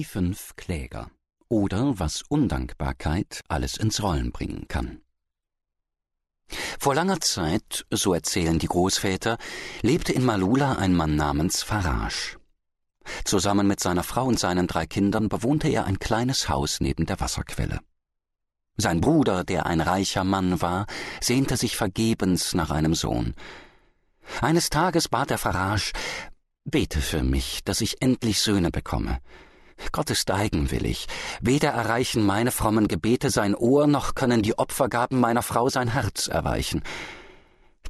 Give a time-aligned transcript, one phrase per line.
[0.00, 1.10] Die fünf Kläger
[1.50, 5.02] oder was Undankbarkeit alles ins Rollen bringen kann.
[6.78, 9.36] Vor langer Zeit, so erzählen die Großväter,
[9.82, 12.38] lebte in Malula ein Mann namens Farage.
[13.26, 17.20] Zusammen mit seiner Frau und seinen drei Kindern bewohnte er ein kleines Haus neben der
[17.20, 17.80] Wasserquelle.
[18.78, 20.86] Sein Bruder, der ein reicher Mann war,
[21.20, 23.34] sehnte sich vergebens nach einem Sohn.
[24.40, 25.92] Eines Tages bat er Farage,
[26.64, 29.20] Bete für mich, dass ich endlich Söhne bekomme.
[29.92, 31.06] Gott ist eigenwillig.
[31.40, 36.28] Weder erreichen meine frommen Gebete sein Ohr, noch können die Opfergaben meiner Frau sein Herz
[36.28, 36.82] erweichen.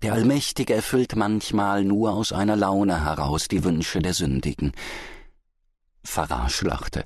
[0.03, 4.73] Der Allmächtige erfüllt manchmal nur aus einer Laune heraus die Wünsche der Sündigen.
[6.03, 7.05] Farage lachte.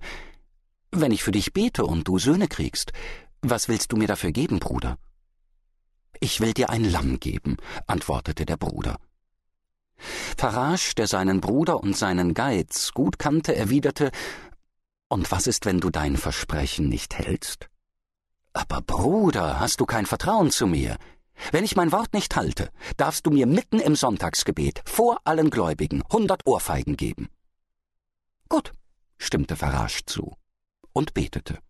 [0.93, 2.93] Wenn ich für dich bete und du Söhne kriegst,
[3.43, 4.96] was willst du mir dafür geben, Bruder?
[6.21, 7.57] Ich will dir ein Lamm geben,
[7.88, 8.96] antwortete der Bruder.
[10.37, 14.10] Farage, der seinen Bruder und seinen Geiz gut kannte, erwiderte
[15.14, 17.68] Und was ist, wenn du dein Versprechen nicht hältst?
[18.52, 20.96] Aber Bruder, hast du kein Vertrauen zu mir?
[21.52, 26.02] Wenn ich mein Wort nicht halte, darfst du mir mitten im Sonntagsgebet vor allen Gläubigen
[26.12, 27.29] hundert Ohrfeigen geben.
[28.48, 28.73] Gut,
[29.16, 30.37] stimmte Farage zu
[30.93, 31.60] und betete.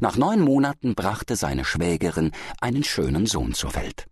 [0.00, 4.06] Nach neun Monaten brachte seine Schwägerin einen schönen Sohn zur Welt.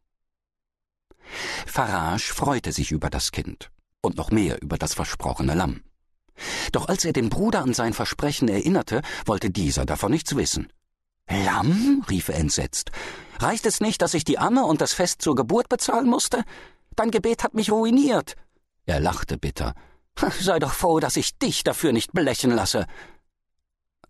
[1.65, 3.71] Farage freute sich über das Kind
[4.03, 5.83] und noch mehr über das versprochene Lamm.
[6.73, 10.73] Doch als er den Bruder an sein Versprechen erinnerte, wollte dieser davon nichts wissen.
[11.29, 12.05] Lamm?
[12.09, 12.91] rief er entsetzt.
[13.39, 16.45] Reicht es nicht, dass ich die Amme und das Fest zur Geburt bezahlen musste?
[16.97, 18.35] Dein Gebet hat mich ruiniert.
[18.87, 19.75] Er lachte bitter.
[20.41, 22.87] Sei doch froh, dass ich dich dafür nicht belechen lasse.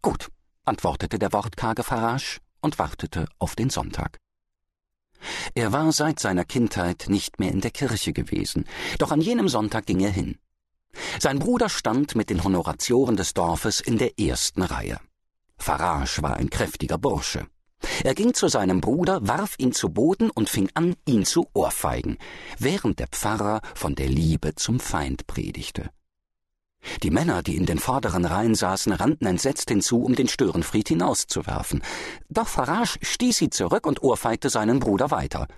[0.01, 0.29] Gut,
[0.65, 4.19] antwortete der wortkarge Farage und wartete auf den Sonntag.
[5.55, 8.65] Er war seit seiner Kindheit nicht mehr in der Kirche gewesen,
[8.99, 10.39] doch an jenem Sonntag ging er hin.
[11.21, 14.99] Sein Bruder stand mit den Honoratioren des Dorfes in der ersten Reihe.
[15.57, 17.47] Farage war ein kräftiger Bursche.
[18.03, 22.19] Er ging zu seinem Bruder, warf ihn zu Boden und fing an, ihn zu ohrfeigen,
[22.59, 25.91] während der Pfarrer von der Liebe zum Feind predigte.
[27.03, 31.83] Die Männer, die in den vorderen Reihen saßen, rannten entsetzt hinzu, um den Störenfried hinauszuwerfen.
[32.29, 35.49] Doch Farage stieß sie zurück und ohrfeigte seinen Bruder weiter.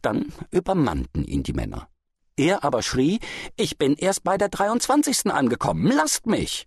[0.00, 1.88] Dann übermannten ihn die Männer.
[2.36, 3.20] Er aber schrie,
[3.56, 5.26] ich bin erst bei der 23.
[5.26, 6.66] angekommen, lasst mich!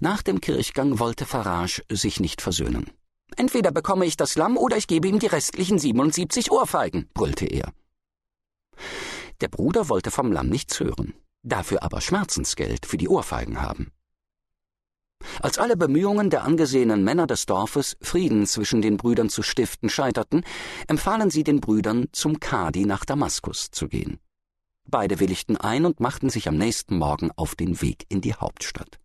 [0.00, 2.90] Nach dem Kirchgang wollte Farage sich nicht versöhnen.
[3.36, 7.72] Entweder bekomme ich das Lamm oder ich gebe ihm die restlichen 77 Ohrfeigen, brüllte er.
[9.40, 13.92] Der Bruder wollte vom Lamm nichts hören dafür aber Schmerzensgeld für die Ohrfeigen haben.
[15.40, 20.44] Als alle Bemühungen der angesehenen Männer des Dorfes, Frieden zwischen den Brüdern zu stiften, scheiterten,
[20.88, 24.18] empfahlen sie den Brüdern, zum Kadi nach Damaskus zu gehen.
[24.86, 28.98] Beide willigten ein und machten sich am nächsten Morgen auf den Weg in die Hauptstadt.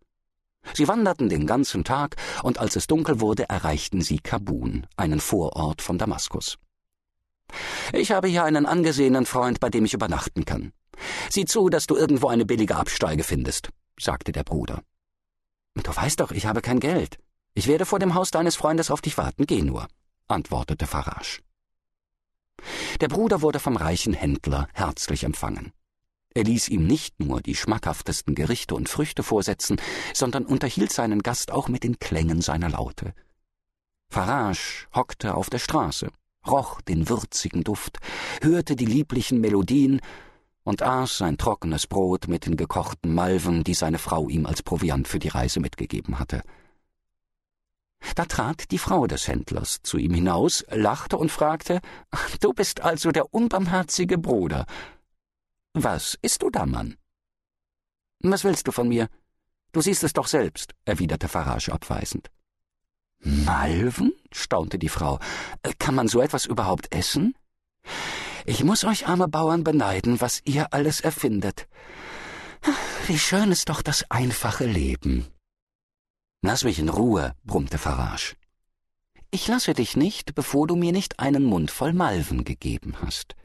[0.74, 5.80] Sie wanderten den ganzen Tag, und als es dunkel wurde, erreichten sie Kabun, einen Vorort
[5.80, 6.58] von Damaskus.
[7.92, 10.72] Ich habe hier einen angesehenen Freund, bei dem ich übernachten kann.
[11.30, 14.82] Sieh zu, dass du irgendwo eine billige Absteige findest, sagte der Bruder.
[15.82, 17.18] Du weißt doch, ich habe kein Geld.
[17.54, 19.88] Ich werde vor dem Haus deines Freundes auf dich warten, geh nur,
[20.28, 21.40] antwortete Farage.
[23.00, 25.72] Der Bruder wurde vom reichen Händler herzlich empfangen.
[26.32, 29.80] Er ließ ihm nicht nur die schmackhaftesten Gerichte und Früchte vorsetzen,
[30.14, 33.14] sondern unterhielt seinen Gast auch mit den Klängen seiner Laute.
[34.10, 36.10] Farage hockte auf der Straße,
[36.46, 37.98] roch den würzigen Duft,
[38.42, 40.00] hörte die lieblichen Melodien
[40.62, 45.08] und aß sein trockenes Brot mit den gekochten Malven, die seine Frau ihm als Proviant
[45.08, 46.42] für die Reise mitgegeben hatte.
[48.14, 51.80] Da trat die Frau des Händlers zu ihm hinaus, lachte und fragte
[52.40, 54.66] Du bist also der unbarmherzige Bruder.
[55.74, 56.96] Was isst du da, Mann?
[58.20, 59.08] Was willst du von mir?
[59.72, 62.30] Du siehst es doch selbst, erwiderte Farage abweisend.
[63.20, 64.12] Malven?
[64.32, 65.18] staunte die Frau.
[65.78, 67.34] Kann man so etwas überhaupt essen?
[68.50, 71.68] Ich muss euch arme Bauern beneiden, was ihr alles erfindet.
[73.06, 75.28] Wie schön ist doch das einfache Leben.
[76.42, 78.34] Lass mich in Ruhe, brummte Farage.
[79.30, 83.36] Ich lasse dich nicht, bevor du mir nicht einen Mund voll Malven gegeben hast.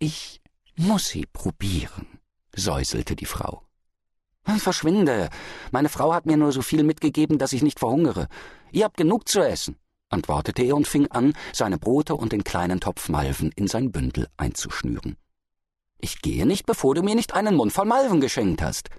[0.00, 0.40] Ich
[0.74, 2.08] muss sie probieren,
[2.52, 3.62] säuselte die Frau.
[4.58, 5.30] Verschwinde.
[5.70, 8.26] Meine Frau hat mir nur so viel mitgegeben, dass ich nicht verhungere.
[8.72, 9.76] Ihr habt genug zu essen
[10.10, 14.28] antwortete er und fing an, seine Brote und den kleinen Topf Malven in sein Bündel
[14.36, 15.16] einzuschnüren.
[15.98, 18.90] Ich gehe nicht, bevor du mir nicht einen Mund voll Malven geschenkt hast.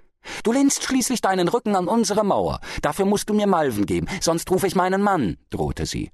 [0.44, 2.60] Du lehnst schließlich deinen Rücken an unsere Mauer.
[2.80, 6.10] Dafür musst du mir Malven geben, sonst rufe ich meinen Mann, drohte sie.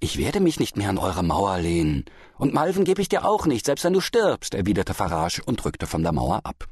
[0.00, 2.04] Ich werde mich nicht mehr an eure Mauer lehnen.
[2.36, 5.86] Und Malven gebe ich dir auch nicht, selbst wenn du stirbst, erwiderte Farage und rückte
[5.86, 6.68] von der Mauer ab.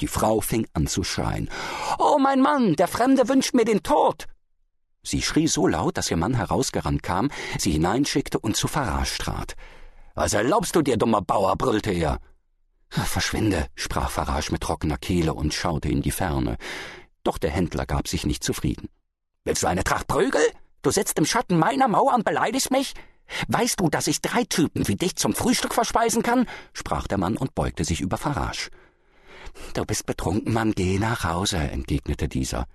[0.00, 1.50] Die Frau fing an zu schreien.
[1.98, 4.26] Oh, mein Mann, der Fremde wünscht mir den Tod.
[5.04, 9.56] Sie schrie so laut, dass ihr Mann herausgerannt kam, sie hineinschickte und zu Farage trat.
[10.14, 11.56] Was erlaubst du dir, dummer Bauer?
[11.56, 12.18] brüllte er.
[12.88, 16.56] Verschwinde, sprach Farage mit trockener Kehle und schaute in die Ferne.
[17.24, 18.88] Doch der Händler gab sich nicht zufrieden.
[19.44, 20.42] Willst du eine Tracht Prügel?
[20.82, 22.94] Du sitzt im Schatten meiner Mauer und beleidigst mich?
[23.48, 26.46] Weißt du, dass ich drei Typen wie dich zum Frühstück verspeisen kann?
[26.74, 28.70] sprach der Mann und beugte sich über Farage.
[29.74, 32.66] Du bist betrunken, Mann, geh nach Hause, entgegnete dieser.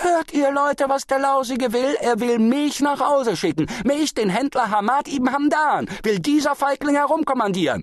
[0.00, 1.96] Hört ihr Leute, was der Lausige will?
[2.00, 3.66] Er will mich nach Hause schicken.
[3.84, 7.82] Mich, den Händler Hamad ibn Hamdan, will dieser Feigling herumkommandieren.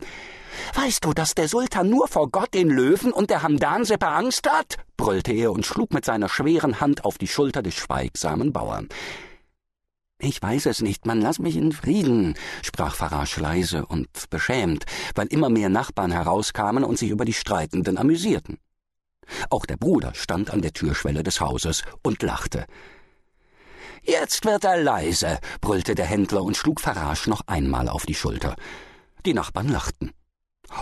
[0.76, 4.78] Weißt du, dass der Sultan nur vor Gott den Löwen und der Hamdan-Seppe Angst hat?
[4.96, 8.88] brüllte er und schlug mit seiner schweren Hand auf die Schulter des schweigsamen Bauern.
[10.18, 14.86] Ich weiß es nicht, man lass mich in Frieden, sprach Farage leise und beschämt,
[15.16, 18.58] weil immer mehr Nachbarn herauskamen und sich über die Streitenden amüsierten.
[19.50, 22.66] Auch der Bruder stand an der Türschwelle des Hauses und lachte.
[24.04, 28.56] Jetzt wird er leise, brüllte der Händler und schlug Farage noch einmal auf die Schulter.
[29.26, 30.12] Die Nachbarn lachten.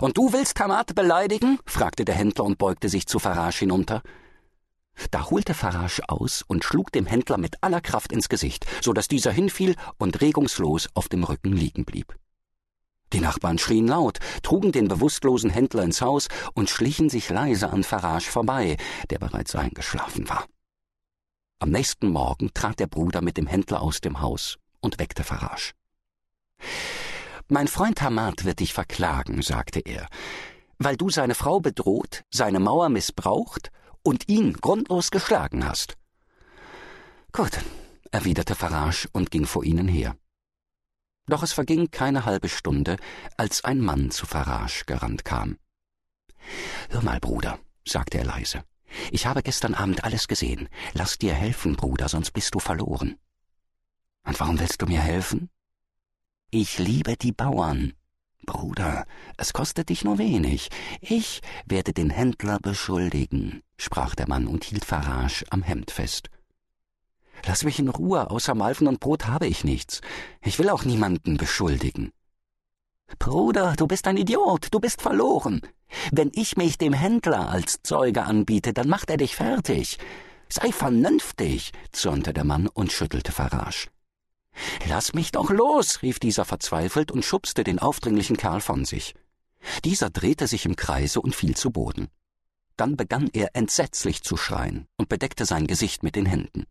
[0.02, 1.60] Und du willst Kamat beleidigen?
[1.66, 4.02] fragte der Händler und beugte sich zu Farage hinunter.
[5.12, 9.08] Da holte Farage aus und schlug dem Händler mit aller Kraft ins Gesicht, so dass
[9.08, 12.16] dieser hinfiel und regungslos auf dem Rücken liegen blieb.
[13.14, 17.84] Die Nachbarn schrien laut, trugen den bewusstlosen Händler ins Haus und schlichen sich leise an
[17.84, 18.78] Farage vorbei,
[19.12, 20.46] der bereits eingeschlafen war.
[21.60, 25.74] Am nächsten Morgen trat der Bruder mit dem Händler aus dem Haus und weckte Farage.
[27.48, 30.08] Mein Freund Hamad wird dich verklagen, sagte er,
[30.80, 33.72] weil du seine Frau bedroht, seine Mauer missbraucht
[34.02, 35.96] und ihn grundlos geschlagen hast.
[37.32, 37.60] Gut,
[38.12, 40.16] erwiderte Farage und ging vor ihnen her.
[41.28, 42.98] Doch es verging keine halbe Stunde,
[43.38, 45.58] als ein Mann zu Farage gerannt kam.
[46.90, 48.64] Hör mal, Bruder, sagte er leise.
[49.12, 50.70] Ich habe gestern Abend alles gesehen.
[50.94, 53.18] Lass dir helfen, Bruder, sonst bist du verloren.
[54.26, 55.50] Und warum willst du mir helfen?
[56.52, 57.94] Ich liebe die Bauern.
[58.46, 59.06] Bruder,
[59.38, 60.70] es kostet dich nur wenig.
[61.02, 66.30] Ich werde den Händler beschuldigen, sprach der Mann und hielt Farage am Hemd fest.
[67.46, 70.02] Lass mich in Ruhe, außer Malven und Brot habe ich nichts.
[70.42, 72.12] Ich will auch niemanden beschuldigen.
[73.20, 75.62] Bruder, du bist ein Idiot, du bist verloren.
[76.12, 80.00] Wenn ich mich dem Händler als Zeuge anbiete, dann macht er dich fertig.
[80.50, 83.90] Sei vernünftig, zürnte der Mann und schüttelte Farage.
[84.88, 89.16] Lass mich doch los, rief dieser verzweifelt und schubste den aufdringlichen Kerl von sich.
[89.84, 92.08] Dieser drehte sich im Kreise und fiel zu Boden.
[92.78, 96.66] Dann begann er entsetzlich zu schreien und bedeckte sein Gesicht mit den Händen.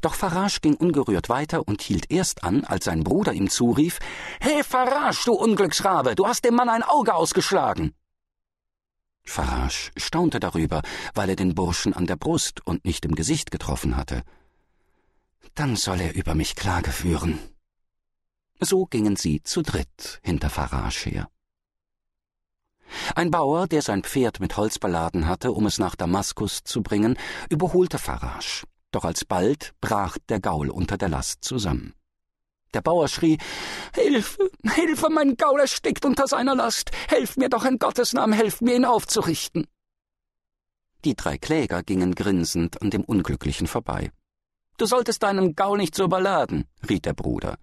[0.00, 3.98] Doch Farage ging ungerührt weiter und hielt erst an, als sein Bruder ihm zurief
[4.40, 7.94] Hey Farage, du Unglücksrabe, du hast dem Mann ein Auge ausgeschlagen.
[9.24, 10.82] Farage staunte darüber,
[11.14, 14.22] weil er den Burschen an der Brust und nicht im Gesicht getroffen hatte.
[15.54, 17.38] Dann soll er über mich Klage führen.
[18.60, 21.28] So gingen sie zu dritt hinter Farage her.
[23.14, 27.16] Ein Bauer, der sein Pferd mit Holz beladen hatte, um es nach Damaskus zu bringen,
[27.48, 31.94] überholte Farage, doch alsbald brach der Gaul unter der Last zusammen.
[32.74, 33.38] Der Bauer schrie
[33.94, 36.90] Hilfe, Hilfe, mein Gaul erstickt unter seiner Last.
[37.08, 39.66] Helft mir doch in Gottes Namen, helft mir, ihn aufzurichten.
[41.04, 44.12] Die drei Kläger gingen grinsend an dem Unglücklichen vorbei.
[44.76, 47.56] Du solltest deinen Gaul nicht so überladen, riet der Bruder.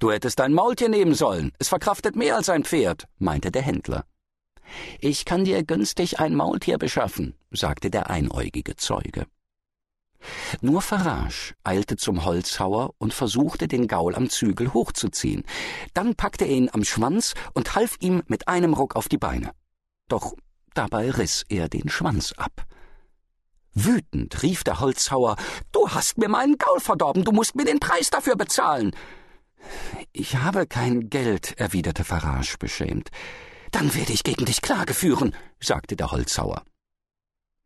[0.00, 1.52] Du hättest dein Maultier nehmen sollen.
[1.58, 4.04] Es verkraftet mehr als ein Pferd, meinte der Händler.
[5.00, 9.26] Ich kann dir günstig ein Maultier beschaffen, sagte der einäugige Zeuge.
[10.60, 15.44] Nur Farage eilte zum Holzhauer und versuchte, den Gaul am Zügel hochzuziehen.
[15.94, 19.52] Dann packte er ihn am Schwanz und half ihm mit einem Ruck auf die Beine.
[20.08, 20.34] Doch
[20.74, 22.64] dabei riss er den Schwanz ab.
[23.74, 25.36] Wütend rief der Holzhauer
[25.72, 28.92] Du hast mir meinen Gaul verdorben, du musst mir den Preis dafür bezahlen.
[30.12, 33.10] Ich habe kein Geld, erwiderte Farage beschämt.
[33.70, 36.62] Dann werde ich gegen dich Klage führen, sagte der Holzhauer.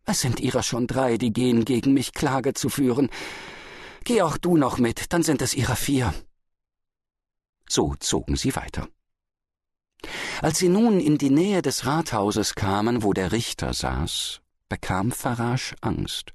[0.04, 3.08] Es sind ihrer schon drei, die gehen, gegen mich Klage zu führen.
[4.04, 6.12] Geh auch du noch mit, dann sind es ihrer vier.
[7.68, 8.88] So zogen sie weiter.
[10.40, 15.74] Als sie nun in die Nähe des Rathauses kamen, wo der Richter saß, bekam Farage
[15.80, 16.32] Angst.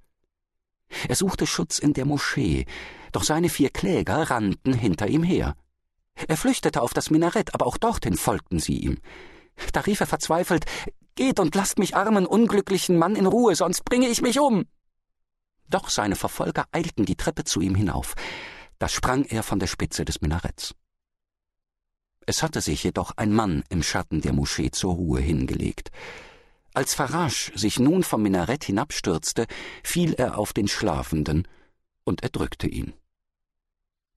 [1.09, 2.65] Er suchte Schutz in der Moschee,
[3.11, 5.55] doch seine vier Kläger rannten hinter ihm her.
[6.27, 8.97] Er flüchtete auf das Minarett, aber auch dorthin folgten sie ihm.
[9.73, 10.65] Da rief er verzweifelt
[11.17, 14.65] Geht und lasst mich armen, unglücklichen Mann in Ruhe, sonst bringe ich mich um.
[15.67, 18.13] Doch seine Verfolger eilten die Treppe zu ihm hinauf.
[18.77, 20.75] Da sprang er von der Spitze des Minaretts.
[22.27, 25.89] Es hatte sich jedoch ein Mann im Schatten der Moschee zur Ruhe hingelegt.
[26.75, 29.47] Als Farage sich nun vom Minarett hinabstürzte,
[29.83, 31.47] fiel er auf den Schlafenden
[32.03, 32.93] und erdrückte ihn.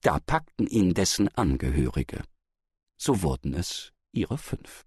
[0.03, 2.25] Da packten ihn dessen Angehörige.
[2.99, 4.85] So wurden es ihre fünf.